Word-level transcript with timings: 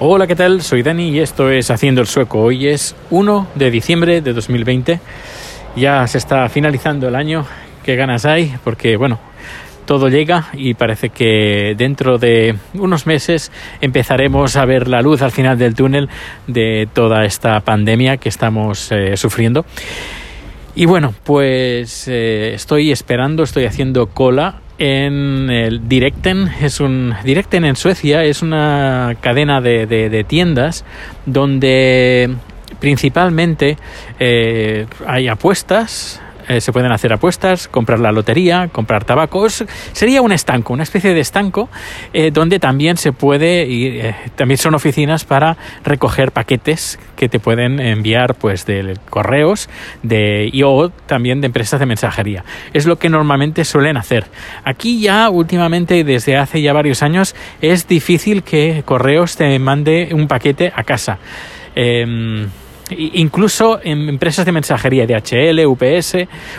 Hola, 0.00 0.28
¿qué 0.28 0.36
tal? 0.36 0.62
Soy 0.62 0.84
Dani 0.84 1.08
y 1.08 1.18
esto 1.18 1.50
es 1.50 1.72
Haciendo 1.72 2.00
el 2.00 2.06
Sueco. 2.06 2.40
Hoy 2.40 2.68
es 2.68 2.94
1 3.10 3.48
de 3.56 3.68
diciembre 3.68 4.20
de 4.20 4.32
2020. 4.32 5.00
Ya 5.74 6.06
se 6.06 6.18
está 6.18 6.48
finalizando 6.48 7.08
el 7.08 7.16
año. 7.16 7.44
¿Qué 7.84 7.96
ganas 7.96 8.24
hay? 8.24 8.54
Porque, 8.62 8.96
bueno, 8.96 9.18
todo 9.86 10.08
llega 10.08 10.50
y 10.52 10.74
parece 10.74 11.08
que 11.08 11.74
dentro 11.76 12.16
de 12.16 12.54
unos 12.74 13.08
meses 13.08 13.50
empezaremos 13.80 14.54
a 14.54 14.64
ver 14.66 14.86
la 14.86 15.02
luz 15.02 15.20
al 15.20 15.32
final 15.32 15.58
del 15.58 15.74
túnel 15.74 16.08
de 16.46 16.88
toda 16.92 17.24
esta 17.24 17.58
pandemia 17.58 18.18
que 18.18 18.28
estamos 18.28 18.92
eh, 18.92 19.16
sufriendo. 19.16 19.66
Y 20.76 20.86
bueno, 20.86 21.12
pues 21.24 22.06
eh, 22.06 22.52
estoy 22.54 22.92
esperando, 22.92 23.42
estoy 23.42 23.64
haciendo 23.64 24.06
cola 24.06 24.60
en 24.78 25.50
el 25.50 25.88
Directen. 25.88 26.48
Es 26.60 26.80
un 26.80 27.14
Directen 27.24 27.64
en 27.64 27.76
Suecia 27.76 28.24
es 28.24 28.42
una 28.42 29.16
cadena 29.20 29.60
de, 29.60 30.24
tiendas 30.26 30.84
donde 31.26 32.34
principalmente 32.80 33.76
eh, 34.18 34.86
hay 35.06 35.28
apuestas 35.28 36.20
eh, 36.48 36.60
se 36.60 36.72
pueden 36.72 36.92
hacer 36.92 37.12
apuestas, 37.12 37.68
comprar 37.68 38.00
la 38.00 38.12
lotería, 38.12 38.68
comprar 38.72 39.04
tabacos. 39.04 39.64
Sería 39.92 40.22
un 40.22 40.32
estanco, 40.32 40.72
una 40.72 40.82
especie 40.82 41.14
de 41.14 41.20
estanco 41.20 41.68
eh, 42.12 42.30
donde 42.30 42.58
también 42.58 42.96
se 42.96 43.12
puede, 43.12 43.66
y 43.66 43.86
eh, 43.98 44.14
también 44.34 44.58
son 44.58 44.74
oficinas 44.74 45.24
para 45.24 45.56
recoger 45.84 46.32
paquetes 46.32 46.98
que 47.16 47.28
te 47.28 47.38
pueden 47.38 47.80
enviar 47.80 48.34
pues 48.34 48.64
de 48.64 48.96
correos 49.10 49.68
de, 50.02 50.48
y 50.52 50.62
o 50.62 50.90
también 51.06 51.40
de 51.40 51.46
empresas 51.46 51.80
de 51.80 51.86
mensajería. 51.86 52.44
Es 52.72 52.86
lo 52.86 52.96
que 52.96 53.08
normalmente 53.08 53.64
suelen 53.64 53.96
hacer. 53.96 54.24
Aquí 54.64 55.00
ya 55.00 55.28
últimamente, 55.30 56.02
desde 56.04 56.36
hace 56.36 56.62
ya 56.62 56.72
varios 56.72 57.02
años, 57.02 57.34
es 57.60 57.86
difícil 57.88 58.42
que 58.42 58.82
correos 58.84 59.36
te 59.36 59.58
mande 59.58 60.08
un 60.12 60.28
paquete 60.28 60.72
a 60.74 60.84
casa. 60.84 61.18
Em, 61.74 62.48
incluso 62.90 63.80
en 63.82 64.08
empresas 64.08 64.44
de 64.44 64.52
mensajería, 64.52 65.06
DHL, 65.06 65.66
UPS, 65.66 66.16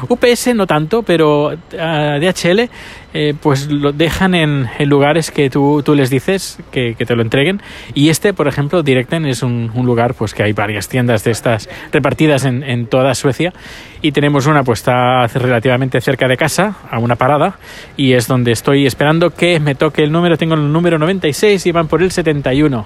UPS 0.08 0.56
no 0.56 0.68
tanto, 0.68 1.04
pero 1.04 1.52
ah, 1.80 2.18
DHL 2.20 2.70
eh, 3.14 3.34
pues 3.40 3.68
lo 3.68 3.92
dejan 3.92 4.36
en, 4.36 4.70
lugares 4.86 5.32
que 5.32 5.50
tú, 5.50 5.82
tú 5.84 5.96
les 5.96 6.10
dices 6.10 6.60
que, 6.72 6.94
te 6.94 7.16
lo 7.16 7.22
entreguen 7.22 7.62
y 7.94 8.10
este, 8.10 8.34
por 8.34 8.48
ejemplo, 8.48 8.84
Directen 8.84 9.26
es 9.26 9.42
un, 9.44 9.72
lugar 9.84 10.14
pues 10.14 10.34
que 10.34 10.44
hay 10.44 10.54
varias 10.54 10.88
tiendas 10.88 11.24
de 11.24 11.32
estas 11.32 11.70
repartidas 11.92 12.46
en, 12.46 12.64
en 12.64 12.86
toda 12.86 13.16
Suecia 13.16 13.54
y 14.02 14.12
tenemos 14.12 14.46
una 14.46 14.64
pues 14.64 14.80
está 14.80 15.26
relativamente 15.28 16.00
cerca 16.02 16.28
de 16.28 16.38
casa, 16.38 16.76
a 16.90 17.00
una 17.00 17.16
parada 17.16 17.58
y 17.98 18.14
es 18.14 18.28
donde 18.28 18.52
estoy 18.52 18.86
esperando 18.86 19.32
que 19.32 19.60
me 19.60 19.76
toque 19.76 20.04
el 20.04 20.12
número, 20.12 20.38
tengo 20.38 20.54
el 20.54 20.72
número 20.72 21.00
96 21.00 21.66
y 21.66 21.72
van 21.72 21.88
por 21.88 22.04
el 22.04 22.12
71. 22.12 22.86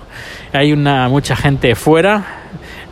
Hay 0.53 0.71
una 0.71 1.09
mucha 1.09 1.35
gente 1.35 1.75
fuera 1.75 2.43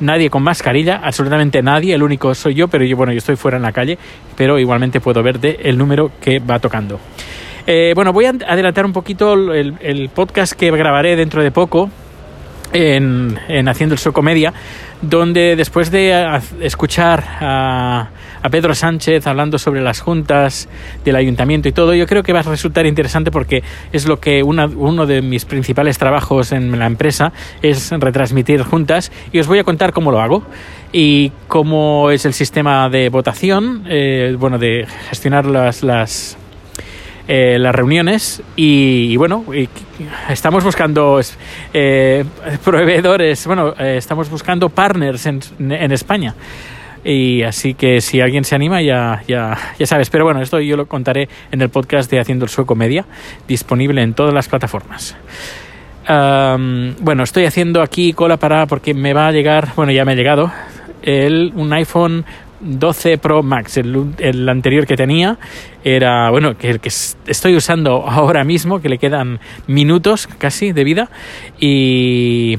nadie 0.01 0.29
con 0.29 0.43
mascarilla, 0.43 0.99
absolutamente 1.03 1.61
nadie, 1.61 1.93
el 1.93 2.03
único 2.03 2.33
soy 2.35 2.55
yo, 2.55 2.67
pero 2.67 2.83
yo, 2.83 2.97
bueno, 2.97 3.13
yo 3.13 3.19
estoy 3.19 3.35
fuera 3.35 3.57
en 3.57 3.63
la 3.63 3.71
calle, 3.71 3.97
pero 4.35 4.59
igualmente 4.59 4.99
puedo 4.99 5.23
ver 5.23 5.39
el 5.63 5.77
número 5.77 6.11
que 6.19 6.39
va 6.39 6.59
tocando. 6.59 6.99
Eh, 7.67 7.93
bueno, 7.95 8.13
voy 8.13 8.25
a 8.25 8.33
adelantar 8.47 8.85
un 8.85 8.93
poquito 8.93 9.33
el, 9.33 10.09
podcast 10.13 10.53
que 10.53 10.71
grabaré 10.71 11.15
dentro 11.15 11.43
de 11.43 11.51
poco 11.51 11.89
en, 12.73 13.37
en 13.47 13.67
Haciendo 13.67 13.95
el 13.95 13.99
Show 13.99 14.13
Comedia, 14.13 14.53
donde 15.01 15.55
después 15.55 15.91
de 15.91 16.41
escuchar 16.61 17.23
a, 17.39 18.09
Pedro 18.49 18.73
Sánchez 18.73 19.27
hablando 19.27 19.59
sobre 19.59 19.81
las 19.81 20.01
juntas 20.01 20.67
del 21.05 21.15
ayuntamiento 21.15 21.69
y 21.69 21.71
todo, 21.71 21.93
yo 21.93 22.07
creo 22.07 22.23
que 22.23 22.33
va 22.33 22.39
a 22.39 22.43
resultar 22.43 22.87
interesante 22.87 23.29
porque 23.29 23.63
es 23.91 24.07
lo 24.07 24.19
que 24.19 24.41
uno 24.41 25.05
de 25.05 25.21
mis 25.21 25.45
principales 25.45 25.99
trabajos 25.99 26.51
en 26.51 26.77
la 26.77 26.87
empresa 26.87 27.31
es 27.61 27.91
retransmitir 27.91 28.63
juntas 28.63 29.11
y 29.31 29.39
os 29.39 29.47
voy 29.47 29.59
a 29.59 29.63
contar 29.63 29.93
cómo 29.93 30.11
lo 30.11 30.19
hago 30.19 30.43
y 30.91 31.31
cómo 31.47 32.09
es 32.09 32.25
el 32.25 32.33
sistema 32.33 32.89
de 32.89 33.09
votación, 33.09 33.83
eh, 33.87 34.35
bueno, 34.39 34.57
de 34.57 34.87
gestionar 35.09 35.45
las 35.45 36.37
eh, 37.27 37.57
las 37.59 37.73
reuniones 37.73 38.41
y, 38.55 39.15
bueno, 39.17 39.45
estamos 40.29 40.63
buscando 40.63 41.19
eh, 41.73 42.25
proveedores, 42.63 43.45
bueno, 43.47 43.73
eh, 43.77 43.97
estamos 43.97 44.29
buscando 44.29 44.69
partners 44.69 45.25
en, 45.25 45.41
en, 45.59 45.91
España. 45.91 46.35
Y 47.03 47.41
así 47.43 47.73
que 47.73 48.01
si 48.01 48.21
alguien 48.21 48.43
se 48.43 48.55
anima 48.55 48.81
ya, 48.81 49.23
ya, 49.27 49.57
ya 49.79 49.85
sabes. 49.87 50.09
Pero 50.09 50.23
bueno, 50.23 50.41
esto 50.41 50.59
yo 50.59 50.77
lo 50.77 50.85
contaré 50.85 51.29
en 51.51 51.61
el 51.61 51.69
podcast 51.69 52.11
de 52.11 52.19
Haciendo 52.19 52.45
el 52.45 52.49
Sueco 52.49 52.75
Media, 52.75 53.05
disponible 53.47 54.01
en 54.01 54.13
todas 54.13 54.33
las 54.33 54.47
plataformas. 54.47 55.15
bueno, 56.07 57.23
estoy 57.23 57.45
haciendo 57.45 57.81
aquí 57.81 58.13
cola 58.13 58.37
para 58.37 58.65
porque 58.67 58.93
me 58.93 59.13
va 59.13 59.27
a 59.27 59.31
llegar, 59.31 59.69
bueno, 59.75 59.91
ya 59.91 60.05
me 60.05 60.11
ha 60.11 60.15
llegado 60.15 60.51
el, 61.01 61.51
un 61.55 61.73
iPhone 61.73 62.25
12 62.61 63.17
Pro 63.17 63.43
Max. 63.43 63.77
El, 63.77 64.49
anterior 64.49 64.85
que 64.85 64.95
tenía 64.95 65.37
era, 65.83 66.29
bueno, 66.29 66.57
que 66.57 66.69
el 66.69 66.79
que 66.79 66.89
estoy 66.89 67.55
usando 67.55 68.07
ahora 68.07 68.43
mismo, 68.43 68.81
que 68.81 68.89
le 68.89 68.97
quedan 68.97 69.39
minutos 69.67 70.27
casi 70.27 70.71
de 70.71 70.83
vida. 70.83 71.09
Y 71.59 72.57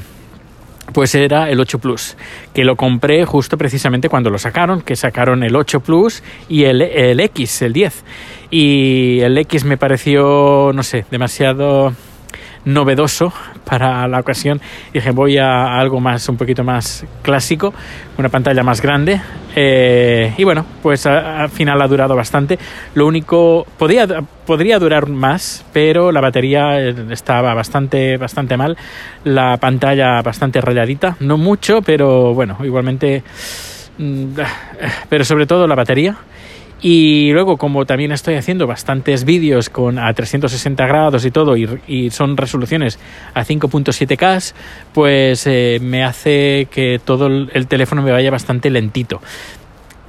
pues 0.92 1.14
era 1.14 1.48
el 1.48 1.58
8 1.58 1.78
Plus, 1.78 2.16
que 2.52 2.64
lo 2.64 2.76
compré 2.76 3.24
justo 3.24 3.56
precisamente 3.56 4.08
cuando 4.08 4.30
lo 4.30 4.38
sacaron, 4.38 4.82
que 4.82 4.96
sacaron 4.96 5.42
el 5.42 5.56
8 5.56 5.80
Plus 5.80 6.22
y 6.48 6.64
el, 6.64 6.82
el 6.82 7.20
X, 7.20 7.62
el 7.62 7.72
10. 7.72 8.04
Y 8.50 9.20
el 9.20 9.38
X 9.38 9.64
me 9.64 9.78
pareció, 9.78 10.72
no 10.74 10.82
sé, 10.82 11.06
demasiado 11.10 11.94
novedoso 12.64 13.32
para 13.64 14.06
la 14.08 14.20
ocasión. 14.20 14.60
Dije, 14.92 15.10
voy 15.10 15.38
a 15.38 15.78
algo 15.78 16.00
más, 16.00 16.28
un 16.28 16.36
poquito 16.36 16.64
más 16.64 17.04
clásico, 17.22 17.72
una 18.18 18.28
pantalla 18.28 18.62
más 18.62 18.80
grande. 18.80 19.20
Eh, 19.54 20.32
y 20.36 20.44
bueno, 20.44 20.64
pues 20.82 21.06
al 21.06 21.50
final 21.50 21.80
ha 21.82 21.88
durado 21.88 22.14
bastante. 22.16 22.58
Lo 22.94 23.06
único, 23.06 23.66
podía, 23.78 24.06
podría 24.46 24.78
durar 24.78 25.08
más, 25.08 25.64
pero 25.72 26.12
la 26.12 26.20
batería 26.20 26.78
estaba 27.10 27.54
bastante, 27.54 28.16
bastante 28.16 28.56
mal. 28.56 28.76
La 29.24 29.56
pantalla 29.58 30.22
bastante 30.22 30.60
rayadita, 30.60 31.16
no 31.20 31.36
mucho, 31.36 31.82
pero 31.82 32.34
bueno, 32.34 32.58
igualmente. 32.64 33.22
Mm, 33.98 34.28
pero 35.08 35.24
sobre 35.24 35.46
todo 35.46 35.66
la 35.66 35.74
batería 35.74 36.16
y 36.84 37.30
luego, 37.32 37.58
como 37.58 37.86
también 37.86 38.10
estoy 38.10 38.34
haciendo 38.34 38.66
bastantes 38.66 39.24
vídeos 39.24 39.70
con 39.70 40.00
a 40.00 40.12
360 40.12 40.84
grados 40.84 41.24
y 41.24 41.30
todo, 41.30 41.56
y, 41.56 42.10
son 42.10 42.36
resoluciones 42.36 42.98
a 43.34 43.44
5.7K, 43.44 44.52
pues 44.92 45.46
eh, 45.46 45.78
me 45.80 46.02
hace 46.02 46.66
que 46.72 47.00
todo 47.02 47.28
el, 47.28 47.66
teléfono 47.68 48.02
me 48.02 48.10
vaya 48.10 48.32
bastante 48.32 48.68
lentito. 48.68 49.22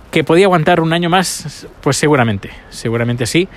¿Que 0.10 0.24
podía 0.24 0.48
aguantar 0.48 0.82
un 0.82 0.94
año 0.94 1.12
más? 1.12 1.68
Pues 1.82 1.98
seguramente, 1.98 2.50
seguramente 2.70 3.28
sí. 3.28 3.48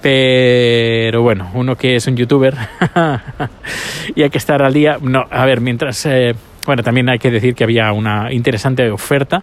Pero 0.00 1.22
bueno, 1.22 1.50
uno 1.54 1.76
que 1.76 1.96
es 1.96 2.06
un 2.06 2.16
youtuber 2.16 2.56
y 4.14 4.22
hay 4.22 4.30
que 4.30 4.38
estar 4.38 4.62
al 4.62 4.72
día. 4.72 4.96
No, 5.02 5.24
a 5.28 5.44
ver, 5.44 5.60
mientras. 5.60 6.06
Eh, 6.06 6.34
bueno, 6.66 6.82
también 6.82 7.08
hay 7.08 7.18
que 7.18 7.30
decir 7.30 7.54
que 7.54 7.64
había 7.64 7.92
una 7.92 8.32
interesante 8.32 8.90
oferta 8.90 9.42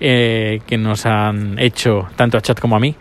eh, 0.00 0.60
que 0.66 0.76
nos 0.76 1.06
han 1.06 1.58
hecho 1.58 2.08
tanto 2.16 2.38
a 2.38 2.40
Chat 2.40 2.60
como 2.60 2.76
a 2.76 2.80
mí 2.80 2.94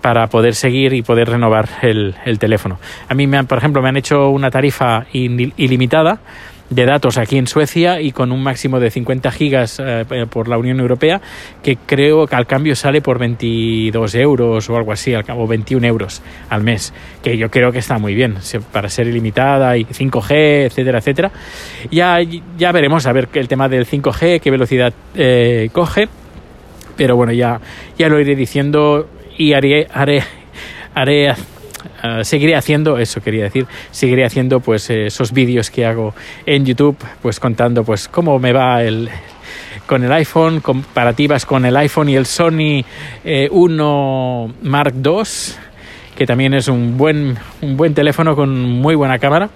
para 0.00 0.28
poder 0.28 0.54
seguir 0.54 0.92
y 0.94 1.02
poder 1.02 1.28
renovar 1.28 1.68
el, 1.82 2.14
el 2.24 2.38
teléfono. 2.38 2.78
A 3.08 3.14
mí, 3.14 3.26
me 3.26 3.36
han, 3.36 3.46
por 3.46 3.58
ejemplo, 3.58 3.82
me 3.82 3.88
han 3.88 3.96
hecho 3.96 4.30
una 4.30 4.50
tarifa 4.50 5.04
ilimitada 5.12 6.20
de 6.70 6.86
datos 6.86 7.18
aquí 7.18 7.36
en 7.36 7.48
Suecia 7.48 8.00
y 8.00 8.12
con 8.12 8.32
un 8.32 8.42
máximo 8.42 8.78
de 8.78 8.90
50 8.90 9.30
gigas 9.32 9.80
eh, 9.80 10.04
eh, 10.08 10.26
por 10.30 10.48
la 10.48 10.56
Unión 10.56 10.78
Europea, 10.80 11.20
que 11.62 11.76
creo 11.76 12.26
que 12.26 12.36
al 12.36 12.46
cambio 12.46 12.76
sale 12.76 13.02
por 13.02 13.18
22 13.18 14.14
euros 14.14 14.70
o 14.70 14.76
algo 14.76 14.92
así, 14.92 15.12
o 15.14 15.46
21 15.46 15.86
euros 15.86 16.22
al 16.48 16.62
mes, 16.62 16.94
que 17.22 17.36
yo 17.36 17.50
creo 17.50 17.72
que 17.72 17.78
está 17.78 17.98
muy 17.98 18.14
bien 18.14 18.36
para 18.72 18.88
ser 18.88 19.08
ilimitada 19.08 19.76
y 19.76 19.84
5G, 19.84 20.66
etcétera, 20.66 20.98
etcétera. 20.98 21.32
Ya, 21.90 22.18
ya 22.56 22.72
veremos 22.72 23.06
a 23.06 23.12
ver 23.12 23.28
el 23.34 23.48
tema 23.48 23.68
del 23.68 23.86
5G, 23.86 24.40
qué 24.40 24.50
velocidad 24.50 24.92
eh, 25.14 25.68
coge, 25.72 26.08
pero 26.96 27.16
bueno, 27.16 27.32
ya, 27.32 27.60
ya 27.98 28.08
lo 28.08 28.20
iré 28.20 28.36
diciendo 28.36 29.08
y 29.36 29.54
haré, 29.54 29.88
haré, 29.92 30.22
haré 30.94 31.34
Ah, 32.02 32.24
seguiré 32.24 32.56
haciendo 32.56 32.96
eso 32.96 33.20
quería 33.20 33.44
decir 33.44 33.66
seguiré 33.90 34.24
haciendo 34.24 34.60
pues 34.60 34.88
esos 34.88 35.32
vídeos 35.32 35.70
que 35.70 35.84
hago 35.84 36.14
en 36.46 36.64
YouTube 36.64 36.96
pues 37.20 37.38
contando 37.38 37.84
pues 37.84 38.08
cómo 38.08 38.38
me 38.38 38.54
va 38.54 38.82
el 38.82 39.10
con 39.84 40.02
el 40.02 40.10
iPhone 40.12 40.60
comparativas 40.60 41.44
con 41.44 41.66
el 41.66 41.76
iPhone 41.76 42.08
y 42.08 42.16
el 42.16 42.24
Sony 42.24 42.82
1 43.50 44.46
eh, 44.48 44.52
Mark 44.62 44.94
II 45.04 45.22
que 46.16 46.24
también 46.24 46.54
es 46.54 46.68
un 46.68 46.96
buen 46.96 47.36
un 47.60 47.76
buen 47.76 47.92
teléfono 47.92 48.34
con 48.34 48.58
muy 48.58 48.94
buena 48.94 49.18
cámara 49.18 49.50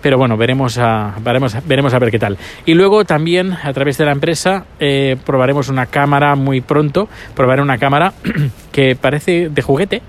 pero 0.00 0.16
bueno, 0.16 0.38
veremos 0.38 0.78
a, 0.78 1.14
veremos, 1.20 1.54
veremos 1.66 1.92
a 1.92 1.98
ver 1.98 2.10
qué 2.10 2.18
tal. 2.18 2.38
Y 2.64 2.72
luego 2.72 3.04
también 3.04 3.52
a 3.52 3.70
través 3.74 3.98
de 3.98 4.06
la 4.06 4.12
empresa 4.12 4.64
eh, 4.78 5.18
probaremos 5.26 5.68
una 5.68 5.84
cámara 5.84 6.36
muy 6.36 6.62
pronto, 6.62 7.06
probaré 7.36 7.60
una 7.60 7.76
cámara 7.76 8.14
que 8.72 8.96
parece 8.96 9.50
de 9.50 9.60
juguete, 9.60 10.00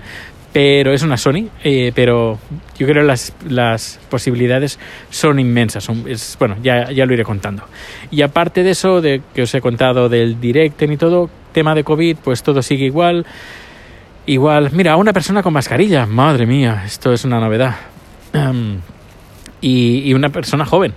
pero 0.52 0.92
es 0.92 1.02
una 1.02 1.16
Sony, 1.16 1.48
eh, 1.64 1.92
pero 1.94 2.38
yo 2.78 2.86
creo 2.86 3.02
que 3.02 3.08
las, 3.08 3.32
las 3.48 3.98
posibilidades 4.10 4.78
son 5.08 5.40
inmensas. 5.40 5.88
Bueno, 6.38 6.56
ya, 6.62 6.90
ya 6.90 7.06
lo 7.06 7.14
iré 7.14 7.24
contando. 7.24 7.64
Y 8.10 8.20
aparte 8.20 8.62
de 8.62 8.70
eso, 8.72 9.00
de 9.00 9.22
que 9.34 9.42
os 9.42 9.54
he 9.54 9.62
contado 9.62 10.10
del 10.10 10.40
Directen 10.40 10.92
y 10.92 10.98
todo, 10.98 11.30
tema 11.52 11.74
de 11.74 11.84
COVID, 11.84 12.18
pues 12.22 12.42
todo 12.42 12.60
sigue 12.60 12.84
igual. 12.84 13.24
Igual, 14.26 14.70
mira, 14.72 14.96
una 14.96 15.12
persona 15.12 15.42
con 15.42 15.54
mascarilla, 15.54 16.06
madre 16.06 16.46
mía, 16.46 16.82
esto 16.84 17.12
es 17.12 17.24
una 17.24 17.40
novedad. 17.40 17.76
Um, 18.34 18.78
y, 19.62 20.02
y, 20.04 20.12
una 20.12 20.28
persona 20.28 20.66
joven 20.66 20.92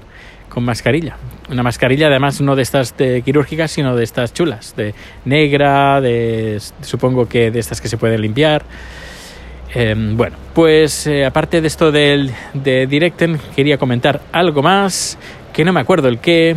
con 0.49 0.63
mascarilla. 0.65 1.15
Una 1.49 1.63
mascarilla 1.63 2.07
además 2.07 2.41
no 2.41 2.55
de 2.55 2.61
estas 2.61 2.97
de 2.97 3.21
quirúrgicas, 3.21 3.71
sino 3.71 3.95
de 3.95 4.03
estas 4.03 4.33
chulas, 4.33 4.75
de 4.75 4.93
negra, 5.23 6.01
de 6.01 6.59
supongo 6.81 7.27
que 7.29 7.51
de 7.51 7.59
estas 7.59 7.79
que 7.79 7.87
se 7.87 7.97
pueden 7.97 8.21
limpiar. 8.21 8.63
Eh, 9.77 9.93
bueno, 9.97 10.37
pues 10.53 11.05
eh, 11.05 11.25
aparte 11.25 11.59
de 11.59 11.67
esto 11.67 11.91
del, 11.91 12.31
de 12.53 12.87
Directen, 12.87 13.37
quería 13.55 13.77
comentar 13.77 14.21
algo 14.31 14.63
más, 14.63 15.17
que 15.51 15.65
no 15.65 15.73
me 15.73 15.81
acuerdo 15.81 16.07
el 16.07 16.19
qué. 16.19 16.55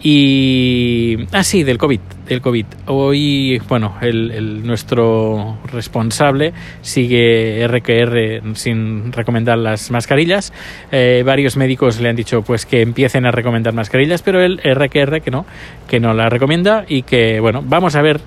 Y. 0.00 1.16
Ah, 1.32 1.42
sí, 1.42 1.64
del 1.64 1.76
COVID. 1.76 2.00
Del 2.28 2.40
COVID. 2.40 2.66
Hoy, 2.86 3.60
bueno, 3.68 3.96
el, 4.00 4.30
el, 4.30 4.66
nuestro 4.66 5.58
responsable 5.72 6.52
sigue 6.82 7.66
RQR 7.66 8.54
sin 8.54 9.10
recomendar 9.10 9.58
las 9.58 9.90
mascarillas. 9.90 10.52
Eh, 10.92 11.24
varios 11.26 11.56
médicos 11.56 11.98
le 12.00 12.10
han 12.10 12.16
dicho 12.16 12.42
pues 12.42 12.64
que 12.64 12.82
empiecen 12.82 13.26
a 13.26 13.32
recomendar 13.32 13.74
mascarillas, 13.74 14.22
pero 14.22 14.40
el 14.40 14.58
RQR 14.58 15.20
que 15.20 15.30
no, 15.32 15.46
que 15.88 15.98
no 15.98 16.14
la 16.14 16.28
recomienda 16.28 16.84
y 16.86 17.02
que, 17.02 17.40
bueno, 17.40 17.62
vamos 17.66 17.96
a 17.96 18.02
ver 18.02 18.20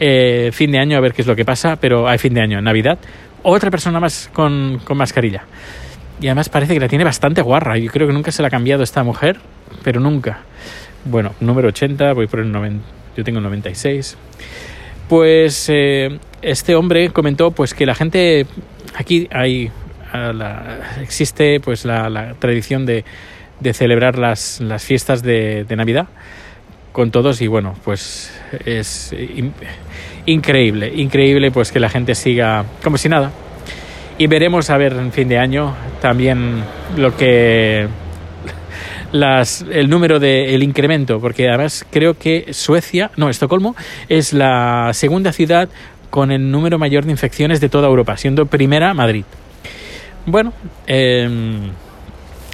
eh, 0.00 0.50
fin 0.52 0.72
de 0.72 0.78
año 0.78 0.98
a 0.98 1.00
ver 1.00 1.14
qué 1.14 1.22
es 1.22 1.28
lo 1.28 1.36
que 1.36 1.44
pasa, 1.44 1.76
pero 1.76 2.06
hay 2.06 2.18
fin 2.18 2.34
de 2.34 2.42
año, 2.42 2.60
Navidad, 2.60 2.98
otra 3.44 3.70
persona 3.70 4.00
más 4.00 4.28
con, 4.32 4.80
con 4.84 4.96
mascarilla. 4.96 5.44
Y 6.20 6.26
además 6.26 6.48
parece 6.48 6.74
que 6.74 6.80
la 6.80 6.88
tiene 6.88 7.04
bastante 7.04 7.42
guarra. 7.42 7.78
Yo 7.78 7.90
creo 7.90 8.06
que 8.08 8.12
nunca 8.12 8.32
se 8.32 8.42
la 8.42 8.48
ha 8.48 8.50
cambiado 8.50 8.82
esta 8.82 9.04
mujer, 9.04 9.38
pero 9.82 10.00
nunca. 10.00 10.40
Bueno, 11.04 11.34
número 11.40 11.68
80, 11.68 12.12
voy 12.14 12.26
por 12.26 12.40
el 12.40 12.50
90, 12.50 12.84
yo 13.16 13.24
tengo 13.24 13.38
el 13.38 13.44
96. 13.44 14.16
Pues 15.08 15.66
eh, 15.68 16.18
este 16.40 16.74
hombre 16.74 17.10
comentó 17.10 17.50
pues 17.50 17.74
que 17.74 17.84
la 17.84 17.94
gente 17.94 18.46
aquí 18.96 19.28
hay 19.30 19.70
existe 21.02 21.60
pues 21.60 21.84
la, 21.84 22.34
tradición 22.38 22.86
de, 22.86 23.04
de, 23.60 23.74
celebrar 23.74 24.18
las, 24.18 24.60
las 24.60 24.84
fiestas 24.84 25.22
de, 25.22 25.66
Navidad 25.76 26.06
con 26.94 27.10
todos 27.10 27.42
y 27.42 27.48
bueno 27.48 27.74
pues 27.84 28.32
es 28.64 29.12
in, 29.12 29.52
increíble 30.26 30.92
increíble 30.94 31.50
pues 31.50 31.72
que 31.72 31.80
la 31.80 31.90
gente 31.90 32.14
siga 32.14 32.64
como 32.84 32.98
si 32.98 33.08
nada 33.08 33.32
y 34.16 34.28
veremos 34.28 34.70
a 34.70 34.76
ver 34.76 34.92
en 34.92 35.10
fin 35.10 35.28
de 35.28 35.38
año 35.38 35.74
también 36.00 36.62
lo 36.96 37.16
que 37.16 37.88
las, 39.12 39.64
el 39.72 39.90
número 39.90 40.20
del 40.20 40.60
de, 40.60 40.64
incremento, 40.64 41.18
porque 41.20 41.48
además 41.48 41.84
creo 41.90 42.14
que 42.14 42.52
Suecia, 42.52 43.10
no, 43.16 43.28
Estocolmo, 43.28 43.74
es 44.08 44.32
la 44.32 44.90
segunda 44.92 45.32
ciudad 45.32 45.68
con 46.10 46.30
el 46.30 46.48
número 46.50 46.78
mayor 46.78 47.04
de 47.04 47.10
infecciones 47.10 47.60
de 47.60 47.68
toda 47.68 47.88
Europa, 47.88 48.16
siendo 48.16 48.46
primera 48.46 48.94
Madrid. 48.94 49.24
Bueno, 50.26 50.52
eh, 50.86 51.28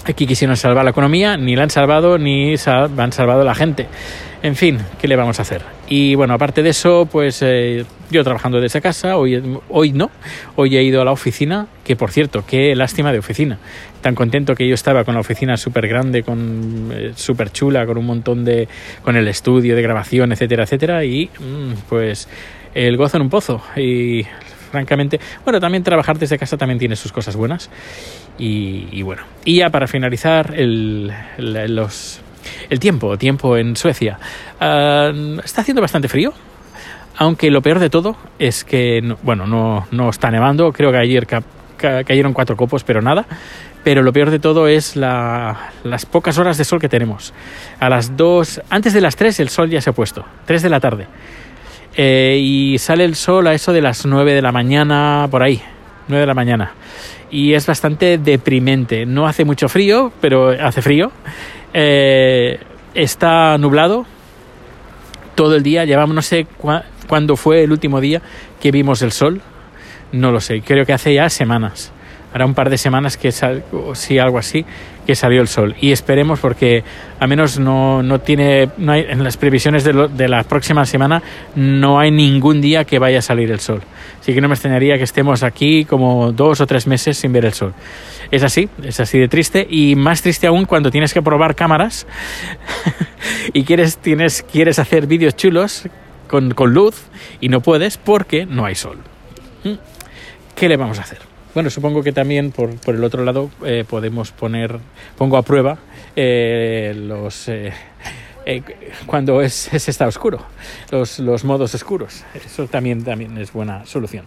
aquí 0.06 0.26
quisieron 0.26 0.56
salvar 0.56 0.84
la 0.84 0.92
economía, 0.92 1.36
ni 1.36 1.56
la 1.56 1.64
han 1.64 1.70
salvado, 1.70 2.16
ni 2.16 2.54
han 2.54 3.12
salvado 3.12 3.44
la 3.44 3.54
gente. 3.54 3.86
En 4.42 4.56
fin, 4.56 4.78
¿qué 4.98 5.06
le 5.06 5.16
vamos 5.16 5.38
a 5.38 5.42
hacer? 5.42 5.60
Y 5.86 6.14
bueno, 6.14 6.32
aparte 6.32 6.62
de 6.62 6.70
eso, 6.70 7.06
pues 7.10 7.42
eh, 7.42 7.84
yo 8.10 8.24
trabajando 8.24 8.58
desde 8.58 8.80
casa, 8.80 9.18
hoy, 9.18 9.42
hoy 9.68 9.92
no, 9.92 10.10
hoy 10.56 10.78
he 10.78 10.82
ido 10.82 11.02
a 11.02 11.04
la 11.04 11.12
oficina, 11.12 11.66
que 11.84 11.94
por 11.94 12.10
cierto, 12.10 12.44
qué 12.46 12.74
lástima 12.74 13.12
de 13.12 13.18
oficina. 13.18 13.58
Tan 14.00 14.14
contento 14.14 14.54
que 14.54 14.66
yo 14.66 14.74
estaba 14.74 15.04
con 15.04 15.12
la 15.12 15.20
oficina 15.20 15.58
súper 15.58 15.88
grande, 15.88 16.22
con 16.22 16.90
eh, 16.90 17.12
súper 17.16 17.52
chula, 17.52 17.84
con 17.84 17.98
un 17.98 18.06
montón 18.06 18.46
de, 18.46 18.66
con 19.02 19.14
el 19.16 19.28
estudio 19.28 19.76
de 19.76 19.82
grabación, 19.82 20.32
etcétera, 20.32 20.64
etcétera, 20.64 21.04
y 21.04 21.28
mmm, 21.38 21.74
pues 21.90 22.26
el 22.74 22.96
gozo 22.96 23.18
en 23.18 23.24
un 23.24 23.28
pozo. 23.28 23.62
Y 23.76 24.24
francamente, 24.70 25.20
bueno, 25.44 25.60
también 25.60 25.82
trabajar 25.82 26.18
desde 26.18 26.38
casa 26.38 26.56
también 26.56 26.78
tiene 26.78 26.96
sus 26.96 27.12
cosas 27.12 27.36
buenas. 27.36 27.68
Y, 28.38 29.02
bueno, 29.02 29.22
y 29.44 29.58
ya 29.58 29.68
para 29.68 29.86
finalizar, 29.86 30.54
el, 30.56 31.12
los 31.36 32.22
el 32.70 32.80
tiempo, 32.80 33.18
tiempo 33.18 33.56
en 33.56 33.76
Suecia. 33.76 34.18
Uh, 34.60 35.40
está 35.44 35.60
haciendo 35.60 35.82
bastante 35.82 36.08
frío, 36.08 36.32
aunque 37.18 37.50
lo 37.50 37.60
peor 37.60 37.80
de 37.80 37.90
todo 37.90 38.16
es 38.38 38.64
que, 38.64 39.02
no, 39.02 39.18
bueno, 39.22 39.46
no, 39.46 39.86
no, 39.90 40.08
está 40.08 40.30
nevando. 40.30 40.72
Creo 40.72 40.90
que 40.90 40.98
ayer 40.98 41.26
ca 41.26 41.42
ca 41.76 42.04
cayeron 42.04 42.32
cuatro 42.32 42.56
copos, 42.56 42.84
pero 42.84 43.02
nada. 43.02 43.26
Pero 43.82 44.02
lo 44.02 44.12
peor 44.12 44.30
de 44.30 44.38
todo 44.38 44.68
es 44.68 44.94
la, 44.94 45.70
las 45.84 46.04
pocas 46.04 46.36
horas 46.36 46.58
de 46.58 46.64
sol 46.64 46.78
que 46.80 46.88
tenemos. 46.88 47.32
A 47.80 47.88
las 47.88 48.14
dos, 48.14 48.60
antes 48.68 48.92
de 48.92 49.00
las 49.00 49.16
tres 49.16 49.40
el 49.40 49.48
sol 49.48 49.70
ya 49.70 49.80
se 49.80 49.88
ha 49.88 49.92
puesto, 49.94 50.24
tres 50.44 50.62
de 50.62 50.68
la 50.68 50.80
tarde. 50.80 51.06
Eh, 51.96 52.38
y 52.38 52.78
sale 52.78 53.04
el 53.04 53.14
sol 53.14 53.46
a 53.46 53.54
eso 53.54 53.72
de 53.72 53.80
las 53.80 54.04
nueve 54.04 54.34
de 54.34 54.42
la 54.42 54.52
mañana, 54.52 55.26
por 55.30 55.42
ahí, 55.42 55.62
nueve 56.08 56.20
de 56.20 56.26
la 56.26 56.34
mañana. 56.34 56.72
Y 57.30 57.54
es 57.54 57.66
bastante 57.66 58.18
deprimente. 58.18 59.06
No 59.06 59.26
hace 59.26 59.46
mucho 59.46 59.68
frío, 59.68 60.12
pero 60.20 60.50
hace 60.50 60.82
frío. 60.82 61.10
Eh, 61.72 62.58
está 62.94 63.56
nublado 63.58 64.06
todo 65.34 65.56
el 65.56 65.62
día. 65.62 65.84
Llevamos, 65.84 66.14
no 66.14 66.22
sé 66.22 66.44
cu 66.44 66.70
cuándo 67.08 67.36
fue 67.36 67.64
el 67.64 67.72
último 67.72 68.00
día 68.00 68.22
que 68.60 68.70
vimos 68.70 69.02
el 69.02 69.12
sol. 69.12 69.40
No 70.12 70.32
lo 70.32 70.40
sé, 70.40 70.62
creo 70.62 70.84
que 70.84 70.92
hace 70.92 71.14
ya 71.14 71.28
semanas. 71.28 71.92
Hará 72.32 72.46
un 72.46 72.54
par 72.54 72.70
de 72.70 72.78
semanas 72.78 73.16
que 73.16 73.32
sal, 73.32 73.64
o 73.72 73.94
sí, 73.94 74.18
algo 74.18 74.38
así, 74.38 74.64
que 75.06 75.14
salió 75.16 75.40
el 75.40 75.48
sol. 75.48 75.74
Y 75.80 75.90
esperemos 75.90 76.38
porque 76.38 76.84
al 77.18 77.28
menos 77.28 77.58
no, 77.58 78.02
no 78.02 78.20
tiene, 78.20 78.68
no 78.78 78.92
hay, 78.92 79.06
en 79.08 79.24
las 79.24 79.36
previsiones 79.36 79.82
de, 79.82 79.92
lo, 79.92 80.08
de 80.08 80.28
la 80.28 80.44
próxima 80.44 80.86
semana 80.86 81.22
no 81.56 81.98
hay 81.98 82.10
ningún 82.10 82.60
día 82.60 82.84
que 82.84 82.98
vaya 82.98 83.18
a 83.18 83.22
salir 83.22 83.50
el 83.50 83.60
sol. 83.60 83.82
Así 84.20 84.32
que 84.32 84.40
no 84.40 84.48
me 84.48 84.54
extrañaría 84.54 84.96
que 84.96 85.04
estemos 85.04 85.42
aquí 85.42 85.84
como 85.84 86.30
dos 86.32 86.60
o 86.60 86.66
tres 86.66 86.86
meses 86.86 87.18
sin 87.18 87.32
ver 87.32 87.46
el 87.46 87.52
sol. 87.52 87.74
Es 88.30 88.44
así, 88.44 88.68
es 88.84 89.00
así 89.00 89.18
de 89.18 89.26
triste 89.26 89.66
y 89.68 89.96
más 89.96 90.22
triste 90.22 90.46
aún 90.46 90.64
cuando 90.66 90.90
tienes 90.90 91.12
que 91.12 91.22
probar 91.22 91.56
cámaras 91.56 92.06
y 93.52 93.64
quieres, 93.64 93.98
tienes, 93.98 94.44
quieres 94.44 94.78
hacer 94.78 95.06
vídeos 95.06 95.34
chulos 95.34 95.88
con, 96.28 96.52
con 96.52 96.72
luz 96.72 97.08
y 97.40 97.48
no 97.48 97.60
puedes 97.60 97.96
porque 97.96 98.46
no 98.46 98.64
hay 98.64 98.76
sol. 98.76 98.98
¿Qué 100.54 100.68
le 100.68 100.76
vamos 100.76 100.98
a 100.98 101.02
hacer? 101.02 101.29
Bueno, 101.52 101.68
supongo 101.68 102.04
que 102.04 102.12
también 102.12 102.52
por, 102.52 102.76
por 102.76 102.94
el 102.94 103.02
otro 103.02 103.24
lado 103.24 103.50
eh, 103.64 103.84
podemos 103.88 104.30
poner, 104.30 104.78
pongo 105.18 105.36
a 105.36 105.42
prueba 105.42 105.78
eh, 106.14 106.94
los 106.96 107.48
eh, 107.48 107.72
eh, 108.46 108.62
cuando 109.04 109.42
es, 109.42 109.74
es, 109.74 109.88
está 109.88 110.06
oscuro, 110.06 110.38
los, 110.92 111.18
los 111.18 111.44
modos 111.44 111.74
oscuros. 111.74 112.24
Eso 112.34 112.68
también, 112.68 113.02
también 113.02 113.36
es 113.36 113.52
buena 113.52 113.84
solución. 113.84 114.26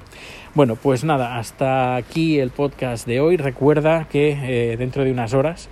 Bueno, 0.53 0.75
pues 0.75 1.05
nada, 1.05 1.37
hasta 1.37 1.95
aquí 1.95 2.39
el 2.39 2.49
podcast 2.49 3.07
de 3.07 3.21
hoy. 3.21 3.37
Recuerda 3.37 4.05
que 4.09 4.75
dentro 4.77 5.05
de 5.05 5.11
unas 5.11 5.33
horas 5.33 5.69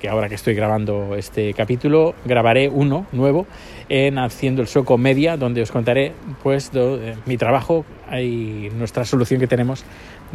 que 0.00 0.08
ahora 0.08 0.28
que 0.28 0.36
estoy 0.36 0.54
grabando 0.54 1.16
este 1.16 1.52
capítulo, 1.52 2.14
grabaré 2.24 2.68
uno 2.68 3.06
nuevo 3.10 3.46
en 3.88 4.18
Haciendo 4.18 4.62
el 4.62 4.68
Sueco 4.68 4.96
Media, 4.98 5.36
donde 5.36 5.62
os 5.62 5.72
contaré 5.72 6.12
pues 6.42 6.70
eh, 6.74 7.16
mi 7.26 7.36
trabajo 7.36 7.84
y 8.12 8.68
nuestra 8.76 9.04
solución 9.04 9.40
que 9.40 9.48
tenemos 9.48 9.84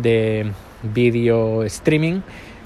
de 0.01 0.51
vídeo 0.83 1.63
streaming 1.63 2.21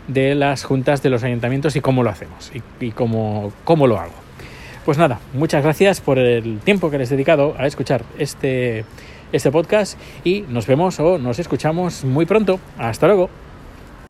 de 0.07 0.35
las 0.35 0.63
juntas 0.63 1.01
de 1.01 1.09
los 1.09 1.23
ayuntamientos 1.23 1.75
y 1.75 1.81
cómo 1.81 2.03
lo 2.03 2.09
hacemos 2.09 2.51
y, 2.53 2.85
y 2.85 2.91
cómo, 2.91 3.51
cómo 3.63 3.87
lo 3.87 3.99
hago. 3.99 4.13
Pues 4.85 4.97
nada, 4.97 5.19
muchas 5.33 5.63
gracias 5.63 6.01
por 6.01 6.19
el 6.19 6.59
tiempo 6.59 6.91
que 6.91 6.97
les 6.97 7.09
he 7.09 7.15
dedicado 7.15 7.55
a 7.57 7.67
escuchar 7.67 8.03
este, 8.17 8.83
este 9.31 9.49
podcast 9.49 9.97
y 10.25 10.41
nos 10.49 10.67
vemos 10.67 10.99
o 10.99 11.17
nos 11.17 11.39
escuchamos 11.39 12.03
muy 12.03 12.25
pronto. 12.25 12.59
Hasta 12.77 13.07
luego. 13.07 13.29